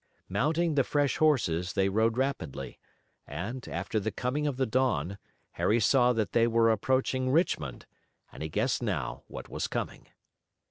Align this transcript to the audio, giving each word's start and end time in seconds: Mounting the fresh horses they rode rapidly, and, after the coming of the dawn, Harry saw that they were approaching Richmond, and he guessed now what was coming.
Mounting 0.29 0.73
the 0.73 0.83
fresh 0.83 1.17
horses 1.17 1.73
they 1.73 1.87
rode 1.87 2.17
rapidly, 2.17 2.79
and, 3.27 3.67
after 3.67 3.99
the 3.99 4.09
coming 4.09 4.47
of 4.47 4.57
the 4.57 4.65
dawn, 4.65 5.19
Harry 5.51 5.79
saw 5.79 6.11
that 6.11 6.31
they 6.31 6.47
were 6.47 6.71
approaching 6.71 7.29
Richmond, 7.29 7.85
and 8.31 8.41
he 8.41 8.49
guessed 8.49 8.81
now 8.81 9.21
what 9.27 9.47
was 9.47 9.67
coming. 9.67 10.07